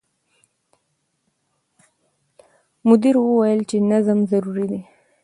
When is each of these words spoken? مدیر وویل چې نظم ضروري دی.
مدیر 2.87 3.15
وویل 3.19 3.61
چې 3.69 3.77
نظم 3.91 4.19
ضروري 4.31 4.65
دی. 4.71 4.81